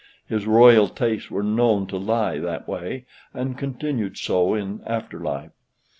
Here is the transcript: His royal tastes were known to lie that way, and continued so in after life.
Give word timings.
His 0.25 0.47
royal 0.47 0.87
tastes 0.87 1.29
were 1.29 1.43
known 1.43 1.85
to 1.85 1.95
lie 1.97 2.39
that 2.39 2.67
way, 2.67 3.05
and 3.35 3.55
continued 3.55 4.17
so 4.17 4.55
in 4.55 4.81
after 4.83 5.19
life. 5.19 5.51